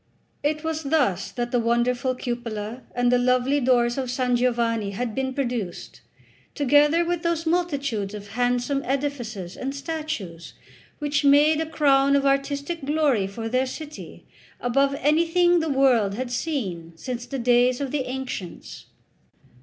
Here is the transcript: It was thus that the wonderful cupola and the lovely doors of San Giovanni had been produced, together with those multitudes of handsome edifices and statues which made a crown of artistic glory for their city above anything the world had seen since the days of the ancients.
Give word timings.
It 0.41 0.63
was 0.63 0.81
thus 0.81 1.29
that 1.29 1.51
the 1.51 1.59
wonderful 1.59 2.15
cupola 2.15 2.81
and 2.95 3.11
the 3.11 3.19
lovely 3.19 3.59
doors 3.59 3.99
of 3.99 4.09
San 4.09 4.35
Giovanni 4.35 4.89
had 4.93 5.13
been 5.13 5.31
produced, 5.31 6.01
together 6.55 7.05
with 7.05 7.21
those 7.21 7.45
multitudes 7.45 8.15
of 8.15 8.29
handsome 8.29 8.81
edifices 8.83 9.55
and 9.55 9.75
statues 9.75 10.55
which 10.97 11.23
made 11.23 11.61
a 11.61 11.67
crown 11.69 12.15
of 12.15 12.25
artistic 12.25 12.83
glory 12.83 13.27
for 13.27 13.47
their 13.47 13.67
city 13.67 14.25
above 14.59 14.95
anything 15.01 15.59
the 15.59 15.69
world 15.69 16.15
had 16.15 16.31
seen 16.31 16.93
since 16.95 17.27
the 17.27 17.37
days 17.37 17.79
of 17.79 17.91
the 17.91 18.05
ancients. 18.09 18.87